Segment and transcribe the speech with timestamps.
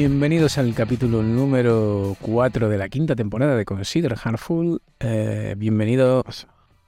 [0.00, 4.80] Bienvenidos al capítulo número 4 de la quinta temporada de Consider Handful.
[4.98, 6.24] Eh, bienvenido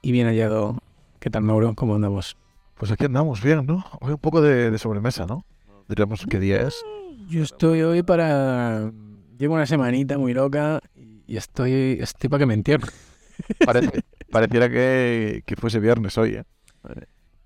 [0.01, 0.79] y bien hallado.
[1.19, 1.75] ¿Qué tal, Mauro?
[1.75, 2.35] ¿Cómo andamos?
[2.73, 3.85] Pues aquí andamos bien, ¿no?
[4.01, 5.45] Hoy un poco de, de sobremesa, ¿no?
[5.87, 6.83] Diríamos qué día es.
[7.29, 8.91] Yo estoy hoy para...
[9.37, 10.79] Llevo una semanita muy loca
[11.27, 12.89] y estoy, estoy para que me entierren.
[13.63, 16.43] Parece, pareciera que, que fuese viernes hoy, ¿eh?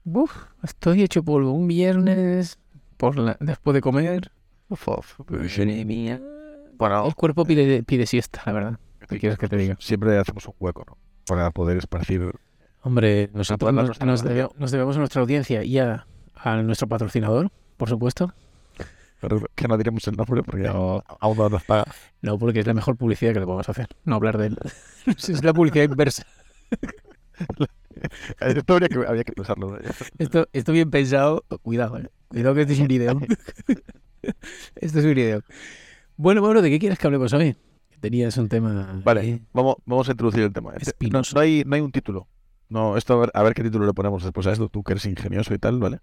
[0.06, 0.32] Uf,
[0.64, 1.52] estoy hecho polvo.
[1.52, 2.58] Un viernes
[2.96, 4.32] por la- después de comer.
[4.70, 5.20] Uf, uf.
[6.78, 8.80] Bueno, el cuerpo pide, pide siesta, la verdad.
[9.08, 9.78] ¿Qué quieres que te diga?
[9.80, 10.98] Siempre hacemos un hueco, ¿no?
[11.26, 12.32] Para poder esparcir.
[12.82, 17.50] Hombre, nosotros nos, nos debe- nos debemos a nuestra audiencia y a, a nuestro patrocinador,
[17.78, 18.34] por supuesto.
[19.20, 21.04] Pero que no diremos el nombre porque No.
[21.20, 21.86] aún no nos paga.
[22.22, 23.88] No, porque es la mejor publicidad que le podemos hacer.
[24.06, 24.58] No hablar de él.
[25.08, 26.24] es la publicidad inversa.
[28.40, 29.78] Esto habría que, habría que pensarlo.
[30.20, 31.44] Esto, esto bien pensado.
[31.64, 32.10] Cuidado, eh.
[32.28, 33.20] Cuidado que este es un video.
[34.76, 35.42] esto es un video.
[36.16, 37.56] Bueno, bueno, ¿de qué quieres que hablemos hoy?
[38.00, 39.02] Tenías un tema.
[39.04, 39.42] Vale, ahí.
[39.54, 40.74] vamos, vamos a introducir el tema.
[40.80, 42.28] Este- no, no hay, no hay un título.
[42.70, 44.94] No, esto a ver, a ver qué título le ponemos después a esto, tú que
[44.94, 46.00] eres ingenioso y tal, ¿vale?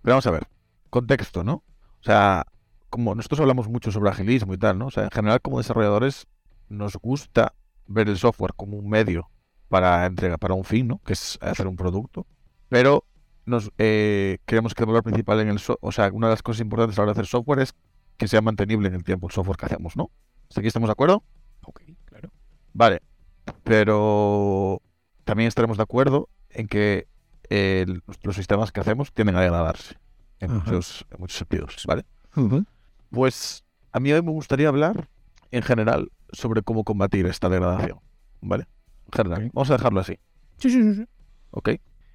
[0.00, 0.46] Pero vamos a ver,
[0.90, 1.54] contexto, ¿no?
[1.54, 2.44] O sea,
[2.88, 4.86] como nosotros hablamos mucho sobre agilismo y tal, ¿no?
[4.86, 6.26] O sea, en general como desarrolladores
[6.68, 7.54] nos gusta
[7.86, 9.28] ver el software como un medio
[9.68, 11.00] para entrega, para un fin, ¿no?
[11.04, 12.26] Que es hacer un producto.
[12.68, 13.04] Pero
[13.44, 16.42] nos eh, creemos que el valor principal en el software, o sea, una de las
[16.42, 17.74] cosas importantes a la hora de hacer software es
[18.16, 20.10] que sea mantenible en el tiempo el software que hacemos, ¿no?
[20.48, 21.22] ¿Hasta aquí estamos de acuerdo?
[21.64, 22.30] Ok, claro.
[22.72, 23.02] Vale,
[23.64, 24.80] pero
[25.24, 27.06] también estaremos de acuerdo en que
[27.50, 27.86] eh,
[28.22, 29.96] los sistemas que hacemos tienden a degradarse
[30.40, 32.04] en, muchos, en muchos sentidos, ¿vale?
[33.10, 35.08] Pues a mí hoy me gustaría hablar
[35.50, 38.00] en general sobre cómo combatir esta degradación,
[38.40, 38.66] ¿vale?
[39.06, 40.18] En general, vamos a dejarlo así,
[40.58, 41.04] Sí, sí, sí, sí.
[41.50, 41.70] ¿ok?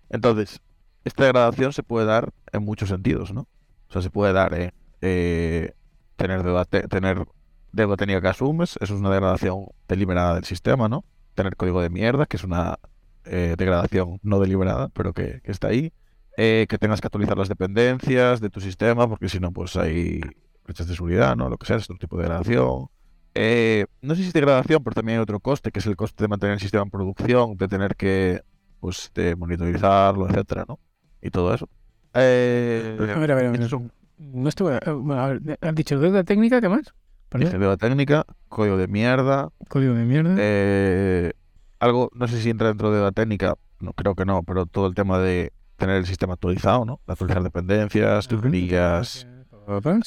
[0.10, 0.62] Entonces,
[1.06, 3.42] esta degradación se puede dar en muchos sentidos, ¿no?
[3.90, 5.74] O sea, se puede dar en eh,
[6.16, 7.26] tener deuda, te- tener
[7.72, 11.06] deuda técnica que asumes, eso es una degradación deliberada del sistema, ¿no?
[11.36, 12.80] Tener código de mierda, que es una
[13.26, 15.94] eh, degradación no deliberada, pero que, está ahí.
[16.38, 20.22] Eh, que tengas que actualizar las dependencias de tu sistema, porque si no, pues hay
[20.64, 21.50] brechas de seguridad, ¿no?
[21.50, 22.88] Lo que sea, es un tipo de degradación.
[23.34, 26.24] Eh, no sé si es degradación, pero también hay otro coste, que es el coste
[26.24, 28.42] de mantener el sistema en producción, de tener que,
[28.80, 30.80] pues, de monitorizarlo, etcétera, ¿no?
[31.28, 31.68] Y todo eso.
[32.14, 33.54] Eh, A ver, a ver, a ver.
[33.56, 34.74] estos son No estoy.
[34.82, 36.62] eh, bueno, a ver, ¿Has dicho deuda técnica?
[36.62, 36.94] ¿Qué más?
[37.36, 40.36] Dije, deuda técnica, código de mierda, Código de mierda.
[40.40, 41.34] eh,
[41.80, 44.88] algo, no sé si entra dentro de la técnica, no creo que no, pero todo
[44.88, 47.02] el tema de tener el sistema actualizado, ¿no?
[47.06, 49.28] De actualizar dependencias, librerías,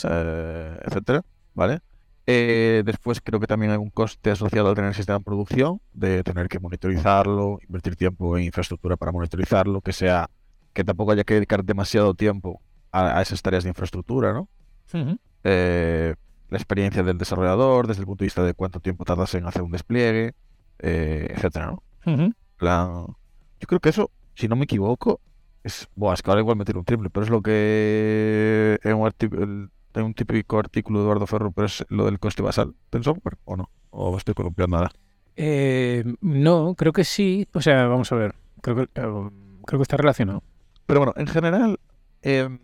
[0.05, 1.23] eh, etcétera,
[1.55, 1.81] ¿vale?
[2.27, 5.81] Eh, después creo que también hay un coste asociado al tener el sistema en producción,
[5.93, 10.31] de tener que monitorizarlo, invertir tiempo en infraestructura para monitorizarlo, que sea,
[10.81, 14.49] que tampoco haya que dedicar demasiado tiempo a, a esas tareas de infraestructura, ¿no?
[15.45, 16.15] Eh,
[16.49, 19.61] la experiencia del desarrollador desde el punto de vista de cuánto tiempo tardas en hacer
[19.61, 20.35] un despliegue,
[20.79, 21.83] eh, etcétera, ¿no?
[22.57, 23.07] Plan,
[23.61, 25.21] yo creo que eso, si no me equivoco,
[25.65, 28.95] es, buah, es que ahora igual me tiro un triple, pero es lo que en
[28.95, 29.71] un, artículo, en
[30.03, 33.57] un típico artículo de Eduardo Ferro, pero es lo del coste basal del software, ¿o
[33.57, 33.69] no?
[33.91, 34.91] O estoy columpiando nada.
[35.37, 37.47] Eh, no, creo que sí.
[37.53, 38.35] O sea, vamos a ver.
[38.63, 40.43] Creo que, eh, creo que está relacionado.
[40.91, 41.79] Pero bueno, en general,
[42.23, 42.59] em,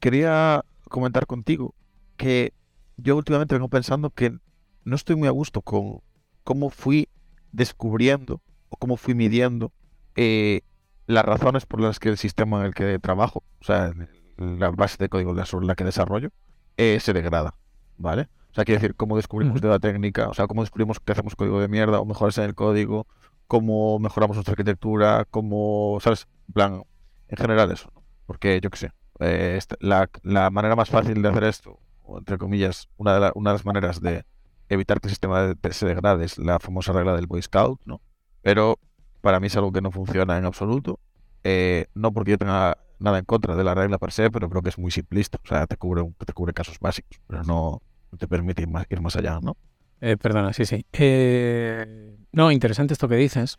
[0.00, 1.76] quería comentar contigo
[2.16, 2.52] que
[2.96, 4.36] yo últimamente vengo pensando que
[4.82, 6.00] no estoy muy a gusto con
[6.42, 7.08] cómo fui
[7.52, 9.70] descubriendo o cómo fui midiendo
[10.16, 10.62] eh,
[11.06, 13.92] las razones por las que el sistema en el que trabajo, o sea,
[14.38, 16.30] la base de código sobre la que desarrollo,
[16.76, 17.54] eh, se degrada,
[17.96, 18.22] ¿vale?
[18.50, 21.36] O sea, quiere decir, cómo descubrimos de la técnica, o sea, cómo descubrimos que hacemos
[21.36, 23.06] código de mierda o mejoras en el código,
[23.46, 26.26] cómo mejoramos nuestra arquitectura, cómo, ¿sabes?
[26.48, 26.82] En plan,
[27.28, 27.92] en general eso.
[28.26, 32.18] Porque yo qué sé, eh, esta- la, la manera más fácil de hacer esto, o
[32.18, 34.24] entre comillas, una de, la- una de las maneras de
[34.68, 38.00] evitar que el sistema de- se degrade es la famosa regla del Boy Scout, ¿no?
[38.42, 38.78] Pero
[39.20, 40.98] para mí es algo que no funciona en absoluto,
[41.44, 44.62] eh, no porque yo tenga nada en contra de la regla per se, pero creo
[44.62, 47.80] que es muy simplista, o sea, te cubre, te cubre casos básicos, pero no,
[48.18, 49.56] te permite ir más, ir más allá, ¿no?
[50.00, 50.84] Eh, perdona, sí, sí.
[50.92, 53.56] Eh, no, interesante esto que dices.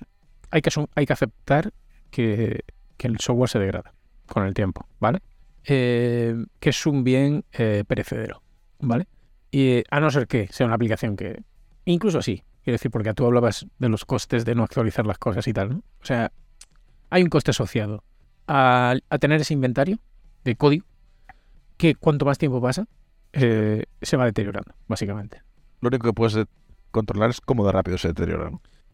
[0.52, 1.72] Hay que, hay que aceptar
[2.12, 2.62] que,
[2.98, 3.94] que el software se degrada
[4.28, 5.22] con el tiempo, ¿vale?
[5.64, 8.42] Eh, que es un bien eh, perecedero,
[8.80, 9.08] ¿vale?
[9.52, 11.44] Y eh, a no ser que sea una aplicación que...
[11.86, 15.48] Incluso así, quiero decir, porque tú hablabas de los costes de no actualizar las cosas
[15.48, 15.78] y tal, ¿no?
[16.02, 16.32] O sea,
[17.10, 18.04] hay un coste asociado
[18.48, 20.00] a, tener ese inventario
[20.44, 20.86] de código
[21.78, 22.88] que cuanto más tiempo pasa,
[23.34, 25.42] se va deteriorando, básicamente.
[25.82, 26.48] Lo único que puedes
[26.92, 28.52] controlar es cómo de rápido se deteriora.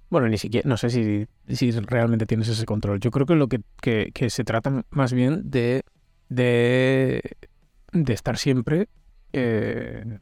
[0.10, 3.00] Bueno, ni siquiera, no sé si, si realmente tienes ese control.
[3.00, 5.84] Yo creo que lo que, que, se trata más bien de,
[6.30, 7.36] de,
[7.92, 8.90] de estar siempre
[9.34, 10.20] eh,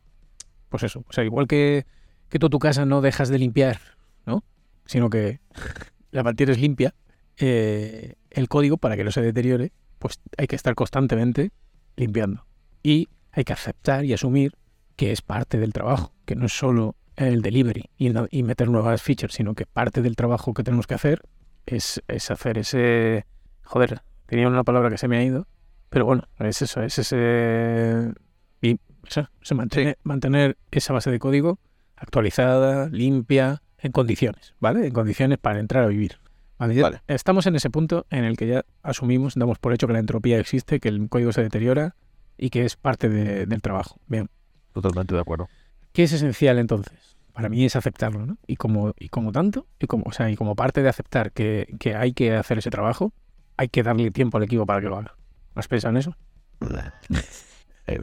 [0.69, 1.03] pues eso.
[1.07, 1.85] O sea, igual que,
[2.29, 3.79] que tú tu casa no dejas de limpiar,
[4.25, 4.43] ¿no?
[4.85, 5.41] Sino que
[6.11, 6.95] la mantienes limpia,
[7.37, 11.51] eh, el código, para que no se deteriore, pues hay que estar constantemente
[11.97, 12.45] limpiando.
[12.81, 14.55] Y hay que aceptar y asumir
[14.95, 19.01] que es parte del trabajo, que no es solo el delivery y, y meter nuevas
[19.01, 21.21] features, sino que parte del trabajo que tenemos que hacer
[21.65, 23.25] es, es hacer ese...
[23.63, 25.47] Joder, tenía una palabra que se me ha ido,
[25.89, 28.13] pero bueno, es eso, es ese...
[28.61, 31.59] Y o se mantiene, mantener esa base de código
[31.95, 34.87] actualizada, limpia, en condiciones, ¿vale?
[34.87, 36.19] En condiciones para entrar a vivir.
[36.57, 37.01] ¿vale?
[37.07, 40.39] Estamos en ese punto en el que ya asumimos, damos por hecho que la entropía
[40.39, 41.95] existe, que el código se deteriora
[42.37, 43.99] y que es parte de, del trabajo.
[44.07, 44.29] Bien.
[44.73, 45.49] Totalmente de acuerdo.
[45.93, 47.17] ¿Qué es esencial entonces?
[47.33, 48.37] Para mí es aceptarlo, ¿no?
[48.45, 51.75] Y como, y como tanto, y como, o sea, y como parte de aceptar que,
[51.79, 53.13] que hay que hacer ese trabajo,
[53.57, 55.15] hay que darle tiempo al equipo para que lo haga.
[55.55, 56.15] ¿Has pensado en eso?
[57.87, 57.99] Eh,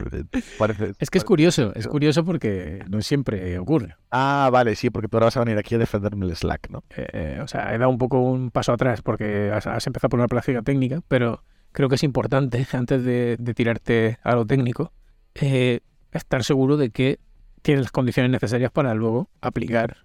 [0.99, 3.95] es que es curioso, es curioso porque no siempre ocurre.
[4.11, 6.83] Ah, vale, sí, porque tú ahora vas a venir aquí a defenderme el Slack, ¿no?
[6.89, 10.19] Eh, eh, o sea, he dado un poco un paso atrás porque has, empezado por
[10.19, 14.91] una práctica técnica, pero creo que es importante, antes de, tirarte a lo técnico,
[16.11, 17.19] estar seguro de que
[17.61, 19.97] tienes las condiciones necesarias para luego aplicar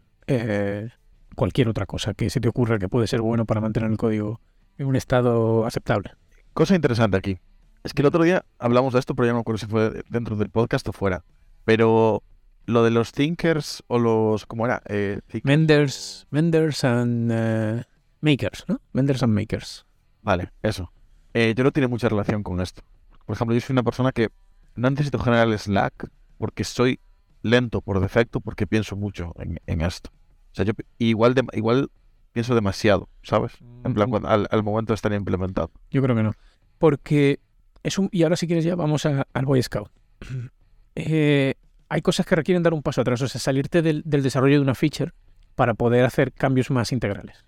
[1.34, 4.40] cualquier otra cosa que se te ocurra que puede ser bueno para mantener el código
[4.78, 6.12] en un estado aceptable.
[6.54, 7.38] Cosa interesante aquí.
[7.82, 10.02] Es que el otro día hablamos de esto, pero ya no me acuerdo si fue
[10.08, 11.24] dentro del podcast o fuera.
[11.64, 12.22] Pero
[12.66, 14.46] lo de los thinkers o los.
[14.46, 14.82] ¿Cómo era?
[14.86, 17.84] Eh, vendors, vendors and eh,
[18.20, 18.80] makers, ¿no?
[18.92, 19.84] Vendors and makers.
[20.22, 20.92] Vale, eso.
[21.34, 22.82] Eh, yo no tiene mucha relación con esto.
[23.26, 24.30] Por ejemplo, yo soy una persona que
[24.76, 26.08] no necesito generar Slack
[26.38, 27.00] porque soy
[27.44, 30.11] lento por defecto porque pienso mucho en, esto.
[30.52, 31.91] O sea, yo igual, de, igual
[32.32, 33.52] pienso demasiado, ¿sabes?
[33.85, 35.70] En plan, al, al momento de estar implementado.
[35.93, 36.32] Yo creo que no.
[36.79, 37.38] Porque
[38.11, 39.91] y ahora si quieres ya vamos al Boy Scout.
[40.96, 41.55] Eh,
[41.88, 44.76] hay cosas que requieren dar un paso atrás, o sea, salirte del, desarrollo de una
[44.76, 45.11] feature
[45.56, 47.44] para poder hacer cambios más integrales.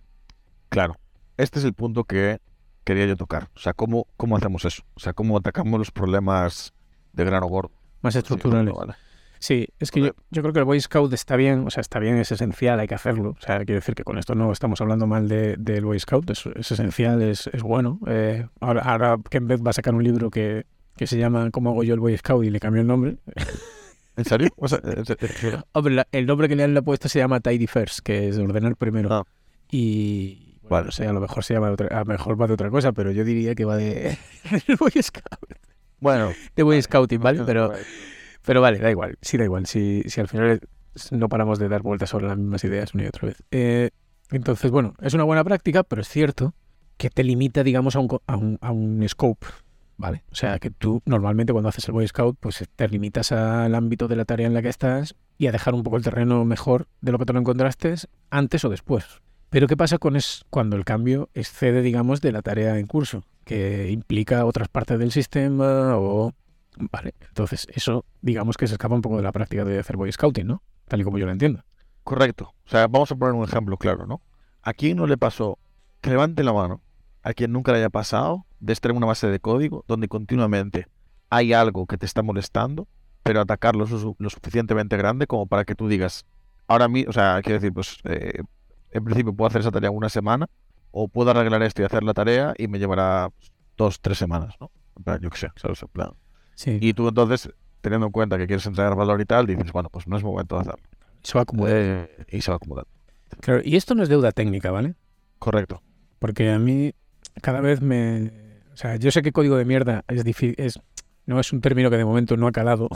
[0.69, 0.97] Claro,
[1.37, 2.41] este es el punto que
[2.83, 3.51] quería yo tocar.
[3.55, 4.83] O sea, ¿cómo, cómo hacemos eso?
[4.95, 6.75] O sea, ¿cómo atacamos los problemas
[7.13, 7.71] de grano gordo?
[8.03, 8.75] Más estructurales.
[8.75, 8.91] Sí,
[9.41, 12.17] es que yo, yo, creo que el Boy Scout está bien, o sea, está bien,
[12.19, 13.37] es esencial, hay que hacerlo.
[13.39, 16.31] O sea, quiero decir que con esto no estamos hablando mal del de, Boy Scout,
[16.31, 18.01] es, esencial, es, es bueno.
[18.07, 20.67] Eh, ahora, ahora Ken va a sacar un libro que,
[20.97, 22.45] que se llama ¿Cómo hago yo el Boy Scout?
[22.45, 23.17] y le cambió el nombre.
[24.17, 24.49] ¿En serio?
[25.73, 29.13] Hombre, el nombre que le han puesto se llama Tidy First, que es ordenar primero.
[29.13, 29.25] Ah.
[29.71, 32.55] Y bueno, o sea, a lo mejor se llama otra, a lo mejor va de
[32.55, 34.19] otra cosa, pero yo diría que va de
[34.79, 35.55] Boy Scout.
[36.01, 37.43] Bueno, de Boy Scouting, ¿vale?
[37.45, 37.73] Pero
[38.47, 40.61] pero vale, da igual, sí da igual, si, si al final
[41.11, 43.43] no paramos de dar vueltas sobre las mismas ideas una y otra vez.
[43.51, 43.91] Eh,
[44.31, 46.55] entonces, bueno, es una buena práctica, pero es cierto
[46.97, 49.49] que te limita, digamos, a un, a un, a un scope,
[49.97, 50.23] ¿vale?
[50.31, 54.07] O sea, que tú normalmente cuando haces el Boy Scout, pues te limitas al ámbito
[54.07, 56.87] de la tarea en la que estás y a dejar un poco el terreno mejor
[57.01, 57.95] de lo que te lo encontraste
[58.31, 59.05] antes o después.
[59.51, 63.25] Pero ¿qué pasa con es cuando el cambio excede, digamos, de la tarea en curso?
[63.45, 66.33] Que implica otras partes del sistema o
[66.77, 70.13] Vale, entonces eso digamos que se escapa un poco de la práctica de hacer Boy
[70.13, 70.63] Scouting, ¿no?
[70.87, 71.65] Tal y como yo lo entiendo.
[72.05, 72.55] Correcto.
[72.67, 74.21] O sea, vamos a poner un ejemplo claro, ¿no?
[74.63, 75.59] ¿A quién no le pasó?
[76.01, 76.81] Que levante la mano.
[77.23, 80.87] A quien nunca le haya pasado de estar una base de código donde continuamente
[81.31, 82.87] hay algo que te está molestando,
[83.23, 86.25] pero atacarlo es lo suficientemente grande como para que tú digas,
[86.69, 88.43] ahora mismo, o sea, quiero decir, pues eh,
[88.93, 90.49] en principio puedo hacer esa tarea una semana
[90.93, 93.31] o puedo arreglar esto y hacer la tarea y me llevará
[93.77, 94.71] dos, tres semanas, ¿no?
[95.21, 95.83] yo qué sé, ¿sabes?
[95.83, 96.11] En plan.
[96.65, 100.07] Y tú entonces, teniendo en cuenta que quieres entregar valor y tal, dices, bueno, pues
[100.07, 100.83] no es momento de hacerlo.
[101.23, 101.79] Se va acomodando.
[101.79, 102.89] Eh, y se va acomodando.
[103.41, 104.95] Claro, y esto no es deuda técnica, ¿vale?
[105.39, 105.83] Correcto.
[106.19, 106.93] Porque a mí
[107.43, 108.33] cada vez me...
[108.73, 110.79] O sea, yo sé que código de mierda es difícil, es,
[111.25, 112.89] no es un término que de momento no ha calado.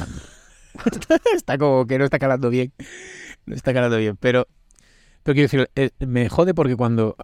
[1.34, 2.72] está como que no está calando bien.
[3.46, 4.46] No está calando bien, pero,
[5.22, 7.16] pero quiero decir, eh, me jode porque cuando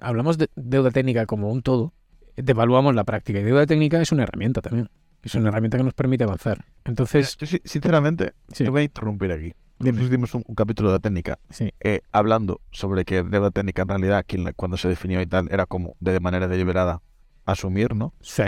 [0.00, 1.92] hablamos de deuda técnica como un todo,
[2.36, 3.40] devaluamos la práctica.
[3.40, 4.90] Y deuda técnica es una herramienta también.
[5.22, 6.64] Es una herramienta que nos permite avanzar.
[6.84, 7.36] Entonces.
[7.36, 9.52] Yo, sinceramente, te voy a interrumpir aquí.
[9.78, 11.38] Nosotros hicimos un, capítulo de técnica
[11.80, 15.96] eh, hablando sobre que deuda técnica en realidad, cuando se definió y tal, era como
[16.00, 17.00] de manera deliberada
[17.46, 18.12] asumir, ¿no?
[18.20, 18.42] Sí.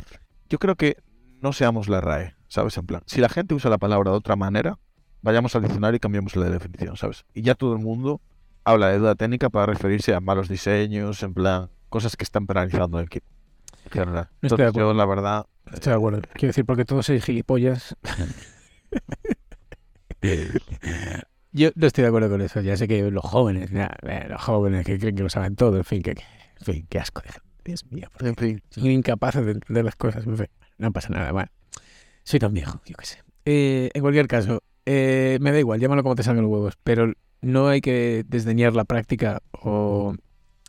[0.50, 0.98] Yo creo que
[1.40, 2.76] no seamos la RAE, ¿sabes?
[2.76, 4.78] En plan, si la gente usa la palabra de otra manera,
[5.22, 7.24] vayamos al diccionario y cambiamos la definición, ¿sabes?
[7.32, 8.20] Y ya todo el mundo
[8.64, 12.98] habla de deuda técnica para referirse a malos diseños, en plan, cosas que están penalizando
[12.98, 13.26] el equipo.
[13.94, 16.20] No Entonces, yo, la verdad, Estoy de acuerdo.
[16.34, 17.96] Quiero decir, porque todos sois gilipollas.
[21.52, 22.60] Yo no estoy de acuerdo con eso.
[22.60, 26.02] Ya sé que los jóvenes, los jóvenes que creen que lo saben todo, en fin,
[26.02, 27.22] que, en fin, qué asco.
[27.64, 28.62] Dios mío, en fin.
[28.70, 30.26] son incapaces de entender las cosas.
[30.26, 30.48] En fin,
[30.78, 31.32] no pasa nada.
[31.32, 31.50] Bueno,
[32.24, 33.18] soy tan viejo, yo qué sé.
[33.44, 37.12] Eh, en cualquier caso, eh, me da igual, llámalo como te salgan los huevos, pero
[37.40, 40.14] no hay que desdeñar la práctica o,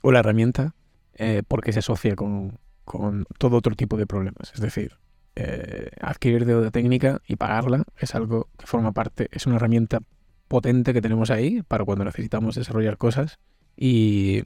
[0.01, 0.75] o la herramienta
[1.15, 4.51] eh, porque se asocia con, con todo otro tipo de problemas.
[4.53, 4.97] Es decir,
[5.35, 9.99] eh, adquirir deuda técnica y pagarla es algo que forma parte, es una herramienta
[10.47, 13.39] potente que tenemos ahí para cuando necesitamos desarrollar cosas
[13.75, 14.43] y,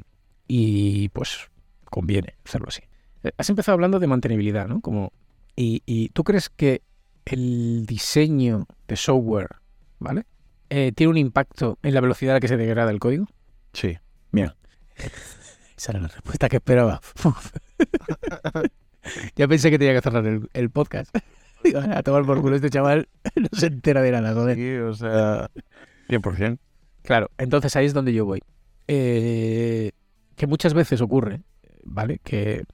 [0.47, 1.49] y pues
[1.85, 2.83] conviene hacerlo así.
[3.23, 4.81] Eh, Has empezado hablando de mantenibilidad, ¿no?
[4.81, 5.11] Como,
[5.55, 6.83] y, y tú crees que
[7.25, 9.57] el diseño de software,
[9.99, 10.25] ¿vale?
[10.69, 13.27] Eh, tiene un impacto en la velocidad a la que se degrada el código.
[13.73, 13.97] Sí.
[15.77, 16.99] Esa era la respuesta que esperaba.
[19.35, 21.15] ya pensé que tenía que cerrar el, el podcast.
[21.63, 24.55] Digo, a tomar por culo este chaval no se entera de nada, joder.
[24.55, 25.49] Sí, o sea,
[26.09, 26.57] 100%.
[27.03, 28.41] Claro, entonces ahí es donde yo voy.
[28.87, 29.91] Eh,
[30.35, 31.41] que muchas veces ocurre,
[31.83, 32.19] ¿vale?
[32.23, 32.65] Que,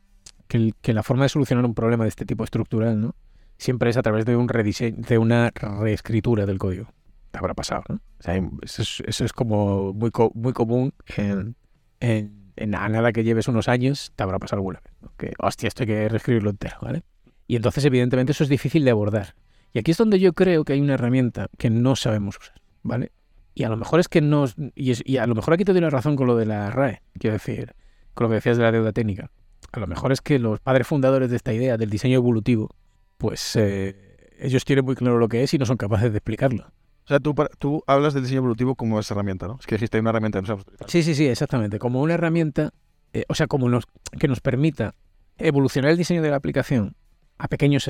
[0.47, 3.15] que, el- que la forma de solucionar un problema de este tipo estructural, ¿no?
[3.57, 6.91] Siempre es a través de un rediseño, de una reescritura del código.
[7.31, 7.95] Te habrá pasado, ¿no?
[7.95, 11.55] O sea, eso es, eso es como muy, co- muy común en,
[11.99, 15.11] en, en nada que lleves unos años, te habrá pasado alguna vez.
[15.17, 17.03] Que, hostia, esto hay que reescribirlo entero, ¿vale?
[17.47, 19.35] Y entonces, evidentemente, eso es difícil de abordar.
[19.73, 23.11] Y aquí es donde yo creo que hay una herramienta que no sabemos usar, ¿vale?
[23.55, 24.45] Y a lo mejor es que no.
[24.75, 27.33] Y a lo mejor aquí te doy la razón con lo de la RAE, quiero
[27.33, 27.73] decir,
[28.13, 29.29] con lo que decías de la deuda técnica.
[29.71, 32.69] A lo mejor es que los padres fundadores de esta idea del diseño evolutivo,
[33.17, 36.71] pues eh, ellos tienen muy claro lo que es y no son capaces de explicarlo.
[37.05, 39.57] O sea, tú, tú hablas del diseño evolutivo como esa herramienta, ¿no?
[39.59, 40.55] Es que dijiste hay una herramienta que.
[40.87, 41.79] Sí, sí, sí, exactamente.
[41.79, 42.71] Como una herramienta,
[43.13, 43.85] eh, o sea, como nos,
[44.19, 44.95] que nos permita
[45.37, 46.95] evolucionar el diseño de la aplicación
[47.39, 47.89] a pequeños,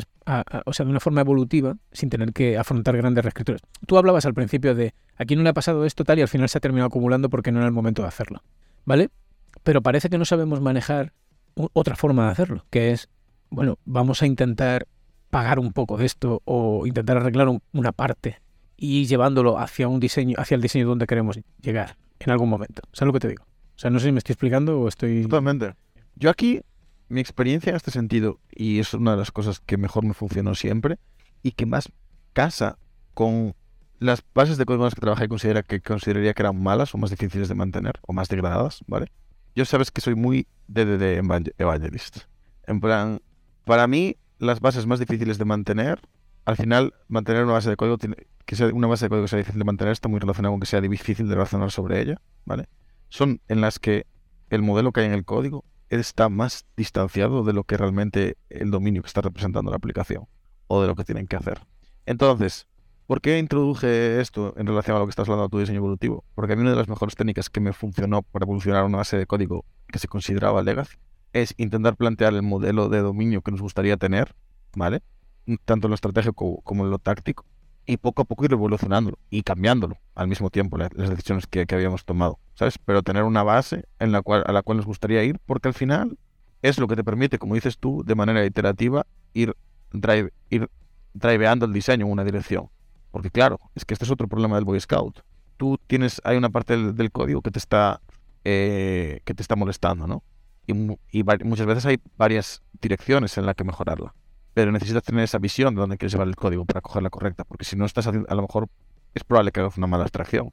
[0.65, 3.62] o sea, de una forma evolutiva, sin tener que afrontar grandes reescrituras.
[3.86, 6.50] Tú hablabas al principio de aquí no le ha pasado esto tal y al final
[6.50, 8.41] se ha terminado acumulando porque no era el momento de hacerlo,
[8.86, 9.10] ¿vale?
[9.62, 11.13] Pero parece que no sabemos manejar
[11.74, 13.10] otra forma de hacerlo, que es,
[13.51, 14.88] bueno, vamos a intentar
[15.29, 18.39] pagar un poco de esto o intentar arreglar un- una parte
[18.85, 22.81] y llevándolo hacia un diseño, hacia el diseño donde queremos llegar en algún momento.
[22.91, 23.45] ¿Sabes lo que te digo?
[23.45, 25.21] O sea, no sé si me estoy explicando o estoy...
[25.21, 25.73] Totalmente.
[26.15, 26.59] Yo aquí,
[27.07, 30.53] mi experiencia en este sentido, y es una de las cosas que mejor me funcionó
[30.53, 30.99] siempre,
[31.41, 31.93] y que más
[32.33, 32.77] casa
[33.13, 33.55] con
[33.99, 36.97] las bases de código con las que trabajé considera que consideraría que eran malas o
[36.97, 39.13] más difíciles de mantener o más degradadas, ¿vale?
[39.55, 42.17] Yo sabes que soy muy DDD evangel- evangelist.
[42.67, 43.21] En plan,
[43.63, 46.01] para mí, las bases más difíciles de mantener,
[46.45, 47.97] al final, mantener una base de código,
[48.45, 50.81] que sea una base de código difícil de mantener, está muy relacionado con que sea
[50.81, 52.67] difícil de razonar sobre ella, ¿vale?
[53.09, 54.05] Son en las que
[54.50, 58.71] el modelo que hay en el código está más distanciado de lo que realmente el
[58.71, 60.25] dominio que está representando la aplicación
[60.67, 61.62] o de lo que tienen que hacer.
[62.05, 62.67] Entonces,
[63.05, 66.23] ¿por qué introduje esto en relación a lo que estás hablando de tu diseño evolutivo?
[66.35, 69.17] Porque a mí una de las mejores técnicas que me funcionó para evolucionar una base
[69.17, 70.97] de código que se consideraba legacy
[71.31, 74.35] es intentar plantear el modelo de dominio que nos gustaría tener,
[74.75, 75.01] ¿vale?
[75.65, 77.45] Tanto en lo estratégico como en lo táctico,
[77.85, 81.65] y poco a poco ir evolucionándolo y cambiándolo al mismo tiempo la- las decisiones que,
[81.65, 82.77] que habíamos tomado, ¿sabes?
[82.77, 85.73] Pero tener una base en la cual, a la cual nos gustaría ir, porque al
[85.73, 86.17] final
[86.62, 89.55] es lo que te permite, como dices tú, de manera iterativa, ir,
[89.91, 90.69] drive, ir
[91.13, 92.69] driveando el diseño en una dirección.
[93.12, 95.19] Porque claro, es que este es otro problema del Boy Scout.
[95.57, 98.01] Tú tienes, hay una parte del, código que te está,
[98.45, 100.23] eh, que te está molestando, ¿no?
[100.65, 100.73] Y,
[101.12, 104.15] y muchas veces hay varias direcciones en las que mejorarla.
[104.53, 107.43] Pero necesitas tener esa visión de dónde quieres llevar el código para coger la correcta.
[107.43, 108.69] Porque si no estás haciendo, a lo mejor
[109.13, 110.51] es probable que hagas una mala abstracción.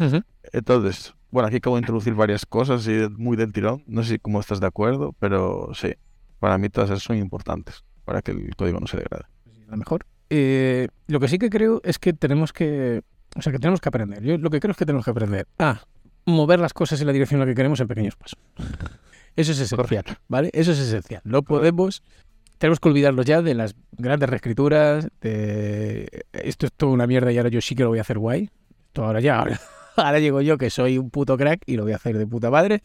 [0.00, 0.22] Ujú.
[0.52, 3.84] Entonces, bueno, aquí acabo de introducir varias cosas y muy del tirón.
[3.86, 5.94] No sé cómo estás de acuerdo, pero sí,
[6.38, 9.24] para mí todas esas son importantes para que el código no se degrade.
[9.68, 10.06] a lo mejor.
[10.30, 13.02] Eh, lo que sí que creo es que tenemos que,
[13.36, 14.22] o sea, que tenemos que aprender.
[14.22, 15.82] Yo lo que creo es que tenemos que aprender a
[16.24, 18.38] mover las cosas en la dirección en la que queremos en pequeños pasos.
[19.36, 20.50] Eso es esencial, ¿vale?
[20.52, 21.22] Eso es esencial.
[21.24, 22.02] No podemos,
[22.62, 27.36] tenemos que olvidarnos ya de las grandes reescrituras, de esto es toda una mierda y
[27.36, 28.50] ahora yo sí que lo voy a hacer guay.
[28.86, 29.60] Esto ahora ya, ahora,
[29.96, 32.52] ahora llego yo que soy un puto crack y lo voy a hacer de puta
[32.52, 32.80] madre.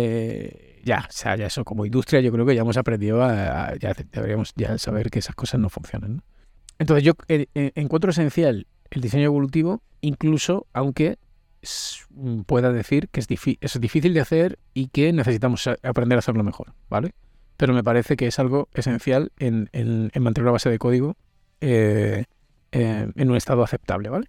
[0.00, 3.70] Eh, ya, o sea, ya eso como industria yo creo que ya hemos aprendido a,
[3.70, 6.18] a- ya deberíamos ya saber que esas cosas no funcionan.
[6.18, 6.22] ¿no?
[6.78, 11.18] Entonces yo eh, encuentro esencial el diseño evolutivo, incluso aunque
[12.46, 13.26] pueda decir que es,
[13.60, 17.12] es difícil de hacer y que necesitamos aprender a hacerlo mejor, ¿vale?
[17.56, 21.16] Pero me parece que es algo esencial en, en- en mantener una base de código
[21.60, 22.24] eh,
[22.72, 24.26] eh, en un estado aceptable, ¿vale?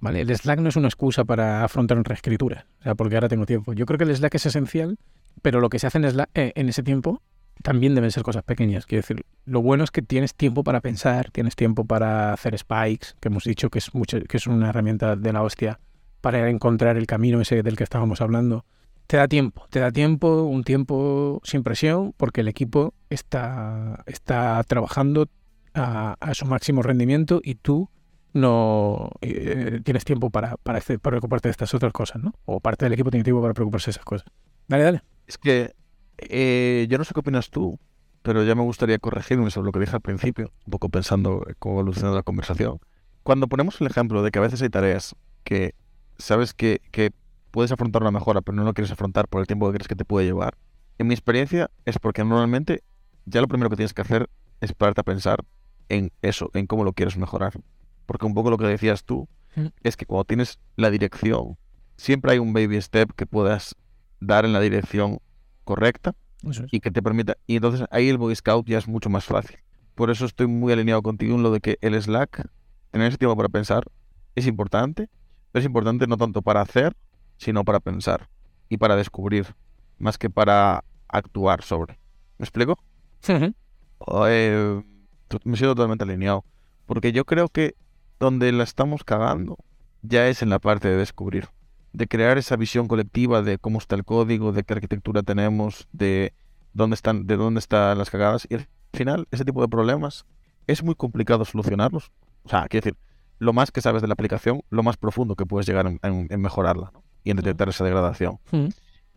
[0.00, 0.20] ¿Vale?
[0.20, 3.46] El Slack no es una excusa para afrontar una reescritura, o sea, porque ahora tengo
[3.46, 3.72] tiempo.
[3.72, 4.98] Yo creo que el Slack es esencial,
[5.40, 7.22] pero lo que se hace en, Slack- eh, en ese tiempo
[7.62, 8.84] también deben ser cosas pequeñas.
[8.84, 13.08] Quiero decir, lo bueno es que tienes tiempo para pensar, tienes tiempo para hacer spikes,
[13.20, 15.80] que hemos dicho que es, mucho, que es una herramienta de la hostia
[16.20, 18.66] para encontrar el camino ese del que estábamos hablando.
[19.06, 24.62] Te da tiempo, te da tiempo, un tiempo sin presión, porque el equipo está, está
[24.64, 25.28] trabajando
[25.74, 27.88] a, su máximo rendimiento y tú
[28.32, 32.34] no eh, tienes tiempo para, para, este- preocuparte de estas otras cosas, ¿no?
[32.46, 34.26] O parte del equipo tiene tiempo para preocuparse de esas cosas.
[34.66, 35.02] Dale, dale.
[35.26, 35.74] Es que
[36.18, 37.78] eh, yo no sé qué opinas tú,
[38.22, 41.76] pero ya me gustaría corregirme sobre lo que dije al principio, un poco pensando cómo
[41.76, 42.80] evoluciona la conversación.
[43.22, 45.74] Cuando ponemos el ejemplo de que a veces hay tareas que
[46.18, 46.80] sabes que
[47.56, 49.96] puedes afrontar una mejora, pero no lo quieres afrontar por el tiempo que crees que
[49.96, 50.58] te puede llevar,
[50.98, 52.82] en mi experiencia es porque normalmente
[53.24, 54.28] ya lo primero que tienes que hacer
[54.60, 55.42] es pararte a pensar
[55.88, 57.54] en eso, en cómo lo quieres mejorar.
[58.04, 59.68] Porque un poco lo que decías tú Mm.
[59.84, 61.56] es que cuando tienes la dirección,
[61.96, 63.74] siempre hay un baby step que puedas
[64.20, 65.18] dar en la dirección
[65.64, 66.62] correcta es.
[66.70, 67.38] y que te permita.
[67.46, 69.56] Y entonces ahí el Boy Scout ya es mucho más fácil.
[69.94, 72.46] Por eso estoy muy alineado contigo en lo de que el Slack,
[72.90, 73.84] tener ese tiempo para pensar,
[74.34, 75.08] es importante.
[75.52, 76.94] Pero es importante no tanto para hacer,
[77.38, 78.28] sino para pensar
[78.68, 79.54] y para descubrir,
[79.98, 81.98] más que para actuar sobre.
[82.38, 82.78] ¿Me explico?
[84.28, 84.82] Eh,
[85.28, 86.44] to- me siento totalmente alineado.
[86.86, 87.74] Porque yo creo que
[88.20, 89.58] donde la estamos cagando
[90.02, 91.48] ya es en la parte de descubrir.
[91.92, 96.34] De crear esa visión colectiva de cómo está el código, de qué arquitectura tenemos, de
[96.74, 98.46] dónde están, de dónde están las cagadas.
[98.50, 100.26] Y al final, ese tipo de problemas
[100.66, 102.12] es muy complicado solucionarlos.
[102.44, 102.98] O sea, quiero decir,
[103.38, 106.26] lo más que sabes de la aplicación, lo más profundo que puedes llegar en, en-
[106.30, 107.02] en mejorarla ¿no?
[107.26, 108.38] Y en detectar esa degradación.
[108.52, 108.68] Ujú.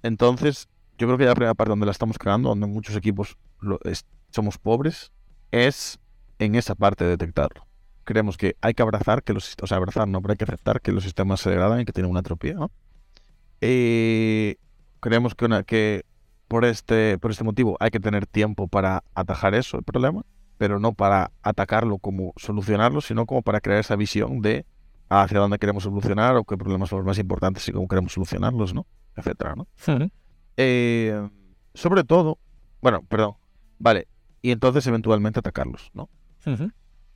[0.01, 3.79] Entonces, yo creo que la primera parte donde la estamos cagando, donde muchos equipos lo-
[3.83, 5.11] es- somos pobres,
[5.51, 5.99] es
[6.39, 7.65] en esa parte de detectarlo.
[8.05, 10.81] Creemos que hay que abrazar que los o sea, abrazar no, pero hay que aceptar
[10.81, 12.71] que los sistemas se degradan y que tienen una entropía, ¿no?
[13.61, 14.55] Eh,
[14.99, 16.03] creemos que, una, que
[16.47, 20.23] por este, por este motivo hay que tener tiempo para atajar eso, el problema,
[20.57, 24.65] pero no para atacarlo como solucionarlo, sino como para crear esa visión de
[25.09, 28.73] hacia dónde queremos evolucionar o qué problemas son los más importantes y cómo queremos solucionarlos,
[28.73, 28.85] ¿no?
[29.15, 29.67] Etcétera, ¿no?
[30.57, 31.29] Eh,
[31.73, 32.37] sobre todo,
[32.81, 33.35] bueno, perdón,
[33.79, 34.07] vale,
[34.41, 36.09] y entonces eventualmente atacarlos, ¿no?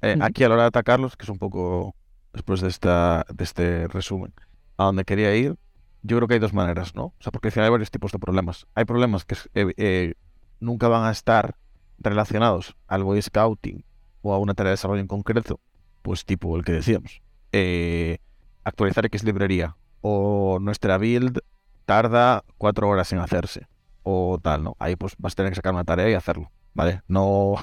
[0.02, 0.18] Eh.
[0.22, 1.96] Aquí a la hora de atacarlos, que es un poco
[2.34, 4.34] después de, esta, de este resumen,
[4.78, 5.58] a donde quería ir,
[6.02, 7.06] yo creo que hay dos maneras, ¿no?
[7.06, 8.68] O sea, porque al final hay varios tipos de problemas.
[8.76, 10.14] Hay problemas que eh, eh,
[10.60, 11.56] nunca van a estar
[12.00, 13.86] relacionados al Boy Scouting
[14.22, 15.62] o a una tarea de desarrollo en concreto,
[16.02, 17.22] pues tipo el que decíamos.
[17.54, 18.18] Eh,
[18.64, 21.40] actualizar X librería o nuestra build
[21.86, 23.68] tarda cuatro horas en hacerse
[24.02, 24.76] o tal, ¿no?
[24.80, 27.02] Ahí pues vas a tener que sacar una tarea y hacerlo, ¿vale?
[27.08, 27.56] No...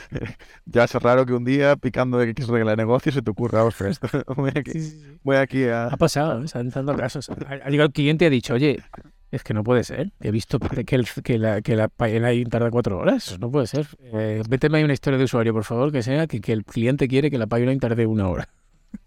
[0.66, 3.64] ya es raro que un día picando de X regla de negocio se te ocurra,
[3.64, 4.00] ostras,
[4.36, 5.86] voy aquí, voy aquí a...
[5.86, 6.44] Ha pasado, ¿eh?
[6.44, 7.30] están dando casos.
[7.30, 8.82] Ha, llegado el cliente y ha dicho, oye,
[9.30, 10.12] es que no puede ser.
[10.20, 13.38] He visto que, el, que la, que la tarda cuatro horas.
[13.40, 13.86] No puede ser.
[14.12, 17.08] Eh, véteme ahí una historia de usuario, por favor, que sea que, que el cliente
[17.08, 18.48] quiere que la pipeline tarde una hora.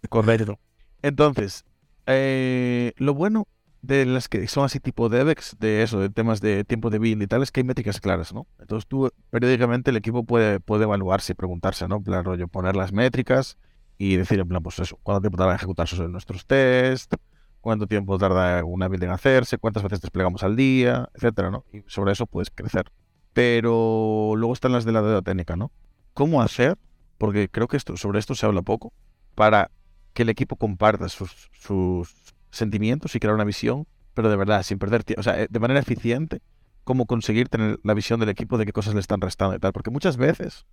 [0.10, 0.60] Correcto.
[1.02, 1.66] Entonces,
[2.06, 3.48] eh, lo bueno
[3.82, 7.22] de las que son así tipo DevEx, de eso, de temas de tiempo de build
[7.22, 8.46] y tal, es que hay métricas claras, ¿no?
[8.60, 11.98] Entonces tú, periódicamente el equipo puede, puede evaluarse y preguntarse, ¿no?
[11.98, 13.58] En plan, rollo, poner las métricas
[13.98, 17.16] y decir, en plan, pues eso, cuánto tiempo tarda en ejecutarse nuestros tests,
[17.62, 21.64] cuánto tiempo tarda una build en hacerse, cuántas veces desplegamos al día, etcétera, ¿no?
[21.72, 22.92] Y sobre eso puedes crecer.
[23.34, 25.72] Pero luego están las de la deuda técnica, ¿no?
[26.14, 26.78] ¿Cómo hacer?
[27.18, 28.92] Porque creo que esto, sobre esto se habla poco,
[29.36, 29.72] para
[30.20, 32.14] que el equipo comparta sus, sus
[32.52, 35.60] sentimientos y crear una visión, pero de verdad, sin perder tiempo, o sea, eh, de
[35.62, 36.42] manera eficiente,
[36.84, 39.72] cómo conseguir tener la visión del equipo de qué cosas le están restando y tal.
[39.72, 40.66] Porque muchas veces,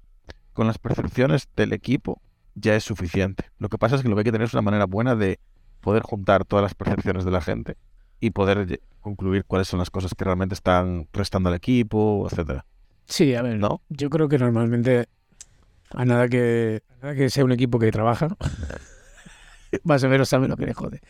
[0.52, 2.20] con las percepciones del equipo,
[2.56, 3.44] ya es suficiente.
[3.60, 5.38] Lo que pasa es que lo que hay que tener es una manera buena de
[5.80, 7.76] poder juntar todas las percepciones de la gente
[8.18, 12.66] y poder concluir cuáles son las cosas que realmente están restando al equipo, etcétera.
[13.04, 13.80] Sí, a ver, ¿No?
[13.90, 15.06] yo creo que normalmente
[15.90, 18.36] a nada que, a nada que sea un equipo que trabaja,
[19.84, 21.00] más o menos sabe lo que le jode.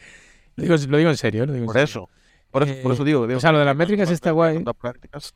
[0.56, 1.84] Lo digo, lo digo en serio, lo digo en Por serio.
[1.84, 2.10] eso.
[2.50, 4.64] Por eso, por eso digo, digo o sea, lo de las métricas está guay.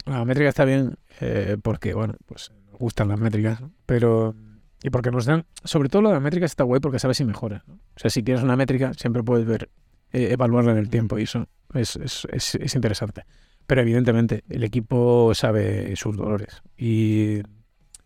[0.07, 3.73] La métrica está bien eh, porque, bueno, pues nos gustan las métricas, ¿no?
[3.87, 4.35] pero...
[4.83, 5.45] Y porque nos dan...
[5.63, 7.63] Sobre todo lo de las métricas está guay porque sabes si mejora.
[7.67, 7.75] ¿no?
[7.75, 9.69] O sea, si tienes una métrica, siempre puedes ver,
[10.13, 13.25] eh, evaluarla en el tiempo y eso es, es, es, es interesante.
[13.67, 16.63] Pero evidentemente, el equipo sabe sus dolores.
[16.79, 17.43] Y...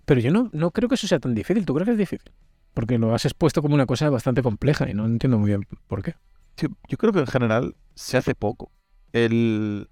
[0.05, 1.65] Pero yo no, no creo que eso sea tan difícil.
[1.65, 2.33] ¿Tú crees que es difícil?
[2.75, 6.03] Porque lo has expuesto como una cosa bastante compleja y no entiendo muy bien por
[6.03, 6.15] qué.
[6.57, 8.71] Yo creo que en general se hace poco.
[9.13, 9.89] El,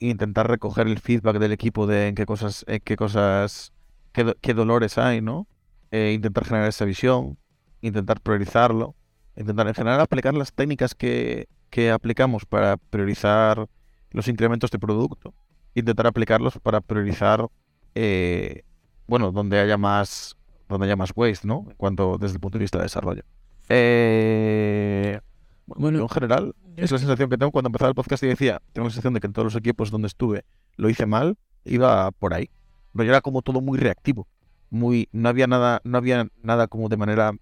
[0.00, 3.72] intentar recoger el feedback del equipo de en qué cosas, en qué cosas,
[4.12, 5.46] qué dolores hay, ¿no?
[5.90, 7.36] Eh, intentar generar esa visión,
[7.82, 8.94] intentar priorizarlo,
[9.36, 13.68] intentar en general aplicar las técnicas que, que aplicamos para priorizar
[14.10, 15.34] los incrementos de producto,
[15.74, 17.46] intentar aplicarlos para priorizar,
[17.94, 18.62] eh,
[19.06, 20.36] bueno, donde haya más,
[20.74, 21.66] donde haya más waste, ¿no?
[21.68, 23.22] En cuanto desde el punto de vista de desarrollo.
[23.68, 25.20] Eh,
[25.66, 28.60] Bueno, yo en general es la sensación que tengo cuando empezaba el podcast y decía,
[28.72, 30.44] tengo la sensación de que en todos los equipos donde estuve
[30.76, 32.50] lo hice mal, iba por ahí.
[32.92, 34.28] Pero era como todo muy reactivo.
[34.70, 37.32] Muy, no había nada, no había nada como de manera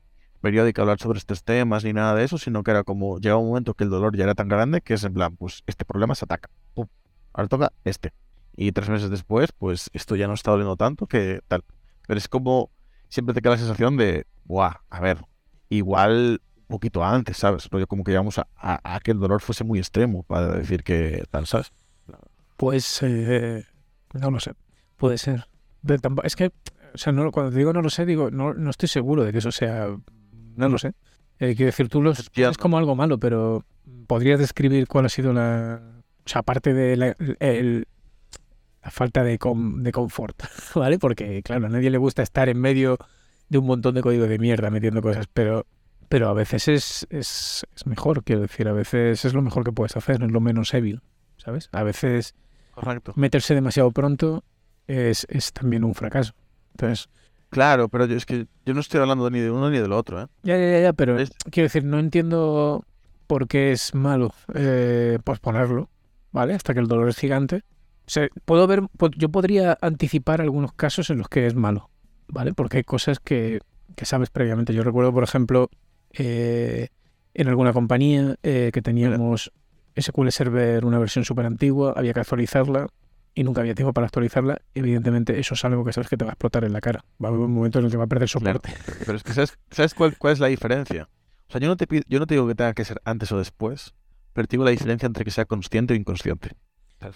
[0.40, 3.48] periódica hablar sobre estos temas ni nada de eso, sino que era como llega un
[3.48, 6.14] momento que el dolor ya era tan grande que es en plan, pues este problema
[6.14, 6.50] se ataca.
[6.74, 6.86] Pum.
[7.32, 8.12] Ahora toca este.
[8.54, 11.64] Y tres meses después, pues esto ya no está doliendo tanto que tal.
[12.06, 12.70] Pero es como
[13.12, 15.18] siempre te queda la sensación de, buah, a ver,
[15.68, 17.68] igual un poquito antes, ¿sabes?
[17.70, 20.82] Rollo como que llegamos a, a- a que el dolor fuese muy extremo para decir
[20.82, 21.70] que tal, ¿sabes?
[22.56, 23.64] Pues eh,
[24.14, 24.52] no lo sé.
[24.96, 25.46] Puede ser.
[25.82, 26.46] De tampo- es que,
[26.94, 29.32] o sea, no, cuando te digo no lo sé, digo, no, no estoy seguro de
[29.32, 29.88] que eso sea.
[30.56, 30.94] No lo sé.
[31.38, 33.64] Eh, quiero decir, tú lo es como algo malo, pero
[34.06, 35.82] ¿podrías describir cuál ha sido la.
[36.24, 37.88] O sea, aparte de la, el-
[38.82, 40.42] la falta de, com- de confort,
[40.74, 40.98] ¿vale?
[40.98, 42.98] Porque, claro, a nadie le gusta estar en medio
[43.48, 45.66] de un montón de código de mierda metiendo cosas, pero,
[46.08, 49.72] pero a veces es, es, es mejor, quiero decir, a veces es lo mejor que
[49.72, 51.00] puedes hacer, es lo menos débil,
[51.36, 51.68] ¿sabes?
[51.72, 52.34] A veces
[52.74, 53.12] Correcto.
[53.16, 54.42] meterse demasiado pronto
[54.86, 56.32] es, es también un fracaso.
[56.72, 57.08] Entonces,
[57.50, 60.22] Claro, pero yo, es que yo no estoy hablando ni de uno ni del otro,
[60.22, 60.26] ¿eh?
[60.42, 61.16] ya, ya, ya, ya, pero
[61.50, 62.82] quiero decir, no entiendo
[63.26, 65.90] por qué es malo eh, posponerlo,
[66.30, 66.54] ¿vale?
[66.54, 67.62] Hasta que el dolor es gigante.
[68.12, 68.82] Sea, puedo ver,
[69.16, 71.88] yo podría anticipar algunos casos en los que es malo,
[72.28, 72.52] ¿vale?
[72.52, 73.60] Porque hay cosas que,
[73.96, 74.74] que sabes previamente.
[74.74, 75.70] Yo recuerdo, por ejemplo,
[76.12, 76.88] eh,
[77.32, 79.50] en alguna compañía eh, que teníamos
[79.98, 82.88] SQL Server, una versión súper antigua, había que actualizarla
[83.34, 84.60] y nunca había tiempo para actualizarla.
[84.74, 87.02] Evidentemente, eso es algo que sabes que te va a explotar en la cara.
[87.18, 88.60] Va a haber un momento en el que va a perder Claro.
[88.60, 88.74] soporte.
[89.06, 91.08] Pero es que ¿sabes, ¿sabes cuál, cuál es la diferencia?
[91.48, 93.32] O sea, yo no, te pido, yo no te digo que tenga que ser antes
[93.32, 93.94] o después,
[94.34, 96.50] pero te digo la diferencia entre que sea consciente o inconsciente.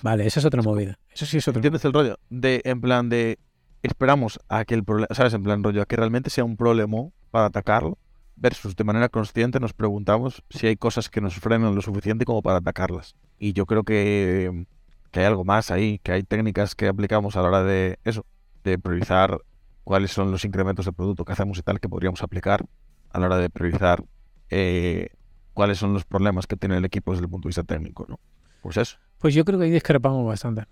[0.02, 0.98] Vale, esa es otra movida.
[1.12, 2.18] Eso sí es otra ¿Entiendes el rollo?
[2.30, 3.38] De, en plan de,
[3.82, 5.34] esperamos a que el problema, ¿sabes?
[5.34, 7.98] En plan rollo, a que realmente sea un problema para atacarlo,
[8.36, 12.42] versus de manera consciente nos preguntamos si hay cosas que nos frenan lo suficiente como
[12.42, 13.16] para atacarlas.
[13.38, 14.66] Y yo creo que,
[15.10, 18.26] que hay algo más ahí, que hay técnicas que aplicamos a la hora de eso,
[18.62, 19.38] de priorizar
[19.84, 22.66] cuáles son los incrementos de producto que hacemos y tal que podríamos aplicar
[23.10, 24.04] a la hora de priorizar
[24.50, 25.08] eh,
[25.54, 28.20] cuáles son los problemas que tiene el equipo desde el punto de vista técnico, ¿no?
[28.62, 30.64] Pues eso, Pues yo creo que ahí discrepamos bastante.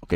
[0.00, 0.14] ok.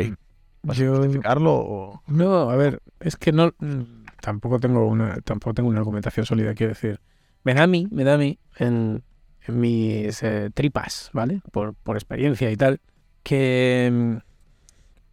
[0.63, 2.01] ¿Vas a Yo- justificarlo o...?
[2.07, 3.81] No, a ver, es que no mm,
[4.21, 6.99] tampoco tengo una tampoco tengo una argumentación sólida, quiero decir.
[7.43, 9.01] Me da a mí, me da a mí en,
[9.47, 11.41] en mis eh, tripas, ¿vale?
[11.51, 12.79] Por, por experiencia y tal,
[13.23, 14.17] que mm,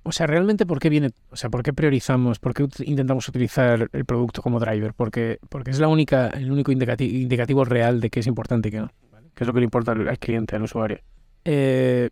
[0.03, 3.89] o sea, realmente por qué viene, o sea, por qué priorizamos, por qué intentamos utilizar
[3.93, 8.11] el producto como driver, porque porque es la única el único indicati- indicativo real de
[8.11, 9.08] que es importante y que no, ¿vale?
[9.39, 10.99] Que es lo que le importa al, cliente, al usuario.
[11.45, 12.09] Eh,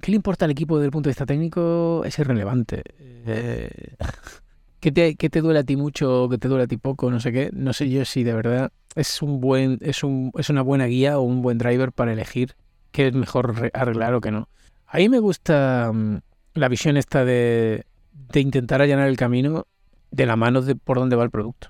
[0.00, 2.02] ¿Qué le importa al equipo desde el punto de vista técnico?
[2.06, 2.82] Es irrelevante.
[2.98, 3.94] Eh,
[4.80, 7.10] que te, que te duele a ti mucho o que te duele a ti poco,
[7.10, 7.50] no sé qué.
[7.52, 11.18] No sé yo si de verdad es un buen, es un, es una buena guía
[11.18, 12.54] o un buen driver para elegir
[12.90, 14.48] qué es mejor re- arreglar o qué no.
[14.86, 16.16] A mí me gusta mm,
[16.54, 17.84] la visión esta de,
[18.32, 19.66] de intentar allanar el camino
[20.10, 21.68] de la mano de por dónde va el producto.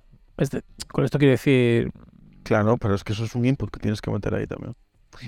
[0.86, 1.90] Con esto quiero decir,
[2.46, 4.76] Claro, pero es que eso es un input que tienes que meter ahí también.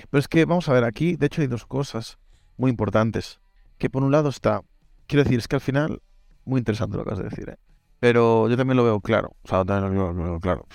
[0.08, 2.16] Pero es que, vamos a ver, aquí de hecho hay dos cosas
[2.56, 3.40] muy importantes.
[3.76, 4.62] Que por un lado está,
[5.08, 6.00] quiero decir, es que al final,
[6.44, 7.56] muy interesante lo que has de decir, ¿eh?
[7.98, 10.68] Pero yo también lo veo claro, o sea, también lo veo, lo veo claro,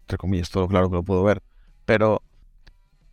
[0.00, 1.42] entre comillas, todo claro que lo puedo ver.
[1.84, 2.22] Pero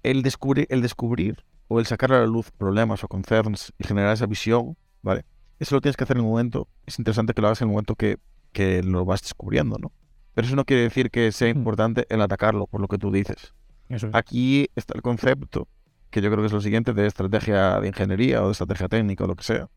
[0.04, 4.14] el descubrir, el descubrir o el sacar a la luz problemas o concerns y generar
[4.14, 5.26] esa visión, ¿vale?
[5.60, 7.74] Eso lo tienes que hacer en el momento, es interesante que lo hagas en el
[7.74, 8.18] momento que,
[8.54, 9.92] que lo vas descubriendo, ¿no?
[10.34, 11.58] Pero eso no quiere decir que sea Mm.
[11.58, 13.54] importante el atacarlo, por lo que tú dices.
[13.90, 14.16] eso es.
[14.16, 15.68] Aquí está el concepto,
[16.10, 19.26] que yo creo que es lo siguiente, de estrategia de ingeniería o de estrategia técnica
[19.26, 19.68] o lo que sea,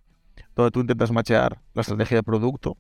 [0.55, 2.77] donde tú intentas machear la estrategia de producto,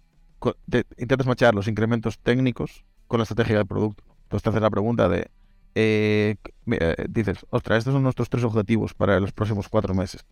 [0.70, 4.04] te- intentas machear los incrementos técnicos con la estrategia de producto.
[4.24, 5.28] Entonces te haces la pregunta de,
[5.74, 6.37] eh,
[6.70, 10.24] eh, dices, ostras, estos son nuestros tres objetivos para los próximos cuatro meses.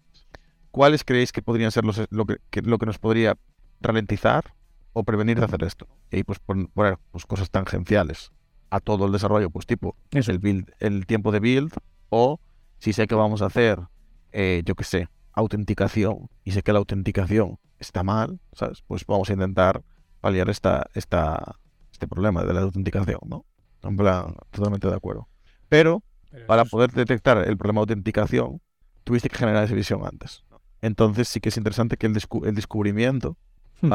[0.70, 3.36] ¿Cuáles creéis que podrían ser los, lo, que, que- lo que nos podría
[3.80, 4.54] ralentizar
[4.92, 5.86] o prevenir de hacer esto?
[6.10, 8.30] Y ahí pues pon- poner pues, cosas tangenciales
[8.70, 10.30] a todo el desarrollo, pues tipo Eso.
[10.30, 11.72] el build, el tiempo de build,
[12.08, 12.40] o
[12.78, 13.78] si sé que vamos a hacer,
[14.32, 18.82] eh, yo qué sé, autenticación, y sé que la autenticación está mal, ¿sabes?
[18.86, 19.82] Pues vamos a intentar
[20.20, 21.56] paliar esta, esta,
[21.90, 23.44] este problema de la autenticación, ¿no?
[23.82, 25.28] En plan, totalmente de acuerdo.
[25.68, 26.02] Pero
[26.46, 28.60] para poder detectar el problema de autenticación,
[29.04, 30.44] tuviste que generar esa visión antes.
[30.80, 33.36] Entonces sí que es interesante que el, descu- el descubrimiento
[33.80, 33.92] Hmm.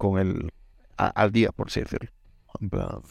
[0.00, 0.50] Con el
[0.98, 2.10] a- al día, por así decirlo.
[2.60, 3.02] En plan,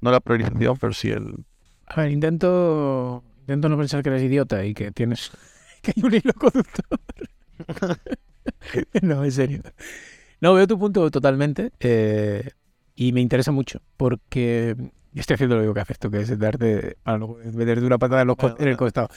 [0.00, 1.44] no la priorización, pero sí el...
[1.86, 5.30] A ver, intento, intento no pensar que eres idiota y que tienes
[5.82, 7.00] que hay un hilo conductor.
[9.02, 9.62] no, en serio.
[10.40, 12.50] No, veo tu punto totalmente eh,
[12.96, 14.76] y me interesa mucho porque
[15.14, 18.22] estoy haciendo lo mismo que haces tú, que es darte para luego meterte una patada
[18.22, 19.08] en, los Bueno, en el costado.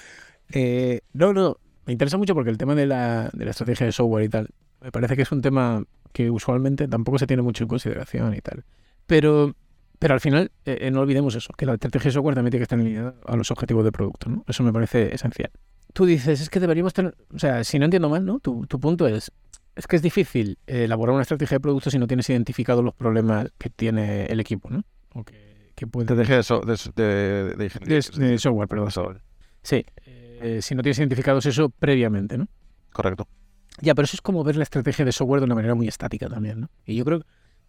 [0.52, 3.92] Eh, no, no, me interesa mucho porque el tema de la, de la estrategia de
[3.94, 4.50] software y tal,
[4.88, 8.40] me parece que es un tema que usualmente tampoco se tiene mucho en consideración y
[8.40, 8.64] tal.
[9.06, 9.54] Pero
[10.00, 12.62] Pero al final, eh, eh, no olvidemos eso, que la estrategia de software también tiene
[12.62, 14.46] que estar alineada a los objetivos de producto, ¿no?
[14.48, 15.50] Eso me parece esencial.
[15.94, 18.40] Tú dices, es que deberíamos tener, o sea, si no entiendo mal, ¿no?
[18.40, 19.32] Tu, tu punto es,
[19.76, 22.94] es que es difícil eh, elaborar una estrategia de producto si no tienes identificados los
[22.94, 24.84] problemas que tiene el equipo, ¿no?
[25.16, 26.06] O que, que puede...
[26.06, 28.00] Estrategia de, so- de, s- de, de ingeniería.
[28.16, 28.92] de, de software, perdón.
[28.92, 29.22] Software.
[29.64, 32.48] Sí, eh, si no tienes identificados eso previamente, ¿no?
[32.94, 33.28] Correcto.
[33.82, 36.28] Ya, pero eso es como ver la estrategia de software de una manera muy estática
[36.30, 36.70] también, ¿no?
[36.86, 37.20] Y yo creo,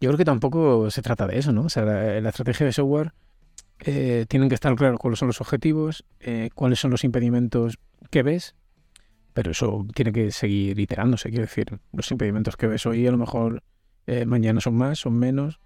[0.00, 1.62] yo creo que tampoco se trata de eso, ¿no?
[1.62, 3.12] O sea, la, la estrategia de software
[3.80, 7.78] eh, tienen que estar claros cuáles son los objetivos, eh, cuáles son los impedimentos
[8.10, 8.56] que ves,
[9.34, 13.18] pero eso tiene que seguir iterándose, quiero decir, los impedimentos que ves hoy a lo
[13.18, 13.62] mejor
[14.06, 15.60] eh, mañana son más, son menos.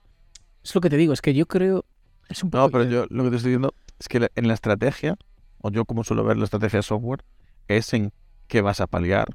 [0.62, 1.86] Es lo que te digo, es que yo creo...
[2.28, 4.54] Es un poco No, pero yo lo que te estoy diciendo es que en la
[4.54, 5.16] estrategia,
[5.58, 7.24] o yo como suelo ver la estrategia de software,
[7.68, 8.12] es en
[8.46, 9.28] qué vas a paliar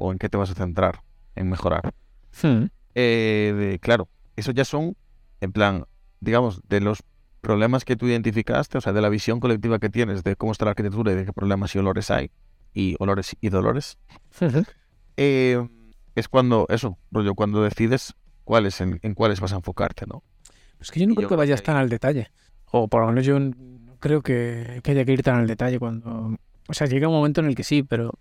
[0.00, 1.02] o en qué te vas a centrar
[1.36, 1.94] en mejorar.
[2.42, 2.64] Hmm.
[2.94, 4.96] Eh, de- claro, eso ya son,
[5.40, 5.84] en plan,
[6.20, 7.02] digamos, de los
[7.40, 10.64] problemas que tú identificaste, o sea, de la visión colectiva que tienes de cómo está
[10.64, 12.30] la arquitectura y de qué problemas y olores hay,
[12.74, 13.96] y olores y dolores,
[15.16, 15.66] eh,
[16.14, 20.22] es cuando, eso, rollo, cuando decides cuáles, en, en cuáles vas a enfocarte, ¿no?
[20.80, 22.30] Es que yo no Y creo yo que vayas que- tan al detalle.
[22.72, 25.78] O por lo menos yo no creo que, que haya que ir tan al detalle
[25.78, 26.36] cuando...
[26.68, 28.14] O sea, llega un momento en el que sí, pero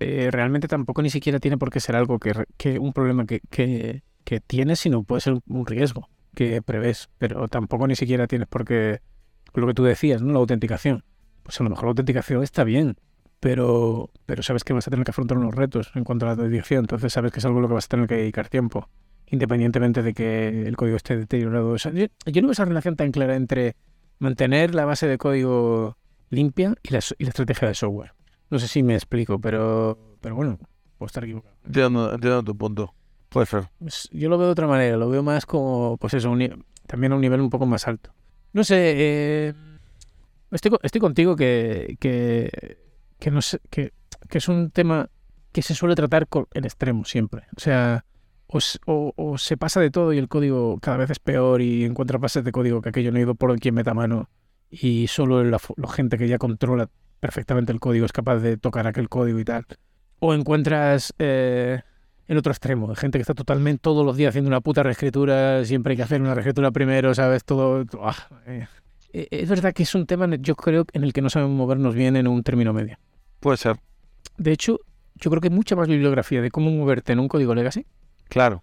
[0.00, 3.40] eh, realmente tampoco ni siquiera tiene por qué ser algo que, que un problema que,
[3.50, 7.08] que, que tienes, sino puede ser un- riesgo que prevés.
[7.18, 9.00] Pero tampoco ni siquiera tienes por qué...
[9.54, 10.32] Lo que tú decías, ¿no?
[10.32, 11.04] La autenticación.
[11.42, 12.96] Pues a lo mejor la autenticación está bien,
[13.40, 16.32] pero, pero sabes que vas a tener que afrontar unos retos en cuanto a la
[16.34, 16.80] autenticación.
[16.80, 18.88] Entonces sabes que es algo a lo que vas a tener que dedicar tiempo
[19.30, 21.76] independientemente de que el código esté deteriorado.
[21.76, 23.76] Yo, no veo esa relación tan clara entre
[24.18, 25.98] mantener la base de código
[26.30, 28.12] limpia y la estrategia de software.
[28.50, 30.58] No sé si me explico, pero, pero bueno,
[30.96, 31.54] puedo estar equivocado.
[31.64, 32.94] Entiendo, entiendo tu punto.
[33.28, 33.68] Puede ser.
[33.78, 37.12] Pues yo lo veo de otra manera, lo veo más como, pues eso, un también
[37.12, 38.14] a un nivel un poco más alto.
[38.54, 39.54] No sé, eh,
[40.50, 42.78] estoy, estoy contigo que, que,
[43.18, 43.92] que, no sé, que,
[44.30, 45.10] que es un tema
[45.52, 47.42] que se suele tratar co- en extremo siempre.
[47.56, 48.04] O sea,
[48.46, 51.84] o, o- o se pasa de todo y el código cada vez es peor y
[51.84, 54.30] encuentras bases de código que aquello no ha ido por quien meta mano
[54.70, 56.88] y solo la, la gente que ya controla
[57.20, 59.64] perfectamente el código es capaz de tocar aquel código y tal.
[60.20, 61.80] O encuentras eh,
[62.26, 65.92] el otro extremo, gente que está totalmente todos los días haciendo una puta reescritura, siempre
[65.92, 67.44] hay que hacer una reescritura primero, ¿sabes?
[67.44, 67.84] Todo...
[68.02, 68.66] ah, eh.
[69.12, 71.94] Eh, Es verdad que es un tema, yo creo, en el que no sabemos movernos
[71.94, 72.98] bien en un término medio.
[73.40, 73.76] Puede ser.
[74.36, 74.80] De hecho,
[75.14, 77.86] yo creo que hay mucha más bibliografía de cómo moverte en un código legacy
[78.28, 78.62] Claro.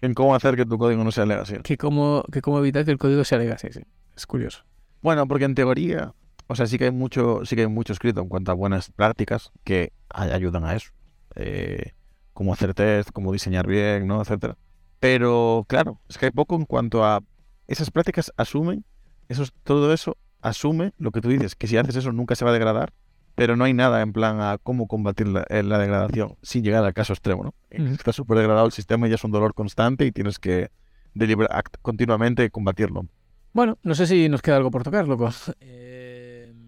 [0.00, 1.56] En cómo hacer que tu código no sea legacy.
[1.62, 3.68] que cómo, que cómo evitar que el código sea legacy.
[3.72, 3.80] sí.
[4.16, 4.64] Es curioso.
[5.02, 6.12] Bueno, porque en teoría,
[6.48, 8.90] o sea, sí que hay mucho, sí que hay mucho escrito en cuanto a buenas
[8.90, 10.90] prácticas que ay- ayudan a eso.
[11.36, 11.92] Eh,
[12.32, 14.20] cómo hacer test, cómo diseñar bien, ¿no?
[14.20, 14.56] etcétera.
[15.00, 17.20] Pero claro, es que hay poco en cuanto a
[17.68, 18.84] esas prácticas asumen,
[19.28, 22.44] eso, es- todo eso asume lo que tú dices, que si haces eso nunca se
[22.44, 22.92] va a degradar,
[23.34, 26.84] pero no hay nada en plan a cómo combatir la, eh, la degradación sin llegar
[26.84, 27.54] al caso extremo, ¿no?
[27.76, 27.92] Ujú.
[27.94, 30.70] Está súper degradado el sistema y ya es un dolor constante y tienes que
[31.14, 33.06] deliber- act- continuamente combatirlo.
[33.52, 35.28] Bueno, no sé si nos queda algo por tocar, loco.
[35.60, 35.97] Eh,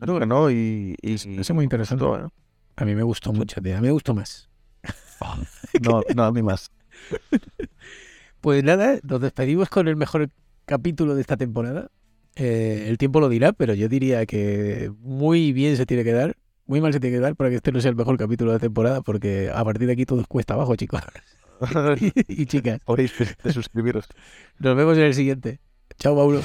[0.00, 2.04] Creo que no, y, y es muy interesante.
[2.76, 3.76] A mí me gustó mucho, tío.
[3.76, 4.48] A mí me gustó más.
[5.82, 6.70] No, no, a mí más.
[8.40, 10.30] Pues nada, nos despedimos con el mejor
[10.64, 11.90] capítulo de esta temporada.
[12.36, 16.36] Eh, el tiempo lo dirá, pero yo diría que muy bien se tiene que dar,
[16.66, 18.56] muy mal se tiene que dar para que este no sea el mejor capítulo de
[18.56, 21.02] la temporada, porque a partir de aquí todo es cuesta abajo, chicos
[22.28, 22.80] y chicas.
[22.84, 24.06] Podéis de suscribiros.
[24.58, 25.60] Nos vemos en el siguiente.
[25.98, 26.40] Chao, Paulo.